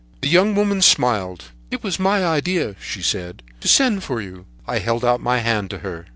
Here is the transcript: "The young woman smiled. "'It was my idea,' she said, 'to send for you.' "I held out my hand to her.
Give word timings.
"The 0.21 0.29
young 0.29 0.55
woman 0.55 0.81
smiled. 0.81 1.51
"'It 1.69 1.83
was 1.83 1.99
my 1.99 2.25
idea,' 2.25 2.75
she 2.81 3.03
said, 3.03 3.43
'to 3.59 3.67
send 3.67 4.03
for 4.03 4.19
you.' 4.19 4.47
"I 4.67 4.79
held 4.79 5.05
out 5.05 5.21
my 5.21 5.37
hand 5.37 5.69
to 5.69 5.77
her. 5.85 6.07